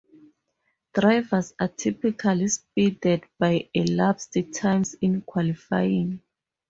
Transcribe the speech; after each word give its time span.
Drivers 0.95 1.53
are 1.59 1.67
typically 1.67 2.47
seeded 2.47 3.23
by 3.37 3.69
elapsed 3.75 4.35
times 4.51 4.95
in 4.95 5.21
qualifying. 5.21 6.23